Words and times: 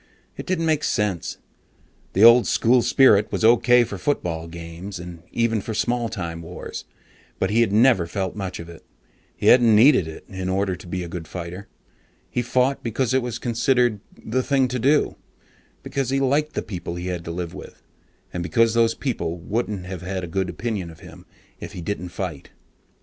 It 0.35 0.47
didn't 0.47 0.65
make 0.65 0.83
sense. 0.83 1.37
The 2.13 2.23
old 2.23 2.47
school 2.47 2.81
spirit 2.81 3.31
was 3.31 3.45
okay 3.45 3.83
for 3.83 3.99
football 3.99 4.47
games, 4.47 4.97
and 4.97 5.21
even 5.31 5.61
for 5.61 5.75
small 5.75 6.09
time 6.09 6.41
wars, 6.41 6.85
but 7.37 7.51
he 7.51 7.61
had 7.61 7.71
never 7.71 8.07
felt 8.07 8.35
much 8.35 8.59
of 8.59 8.67
it. 8.67 8.83
He 9.37 9.45
hadn't 9.45 9.75
needed 9.75 10.07
it 10.07 10.25
in 10.27 10.49
order 10.49 10.75
to 10.75 10.87
be 10.87 11.03
a 11.03 11.07
good 11.07 11.27
fighter. 11.27 11.67
He 12.31 12.41
fought 12.41 12.81
because 12.81 13.13
it 13.13 13.21
was 13.21 13.37
considered 13.37 13.99
the 14.19 14.41
"thing 14.41 14.67
to 14.69 14.79
do," 14.79 15.17
because 15.83 16.09
he 16.09 16.19
liked 16.19 16.53
the 16.55 16.63
people 16.63 16.95
he 16.95 17.05
had 17.05 17.23
to 17.25 17.29
live 17.31 17.53
with, 17.53 17.83
and 18.33 18.41
because 18.41 18.73
those 18.73 18.95
people 18.95 19.37
wouldn't 19.37 19.85
have 19.85 20.01
a 20.01 20.25
good 20.25 20.49
opinion 20.49 20.89
of 20.89 21.01
him 21.01 21.27
if 21.59 21.73
he 21.73 21.81
didn't 21.83 22.09
fight. 22.09 22.49